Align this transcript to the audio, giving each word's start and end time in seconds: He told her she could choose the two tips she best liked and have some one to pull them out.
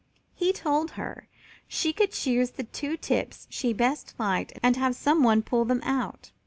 He 0.33 0.51
told 0.51 0.93
her 0.97 1.27
she 1.67 1.93
could 1.93 2.11
choose 2.11 2.49
the 2.49 2.63
two 2.63 2.97
tips 2.97 3.45
she 3.51 3.71
best 3.71 4.15
liked 4.17 4.53
and 4.63 4.75
have 4.75 4.95
some 4.95 5.21
one 5.21 5.43
to 5.43 5.47
pull 5.51 5.63
them 5.63 5.83
out. 5.83 6.31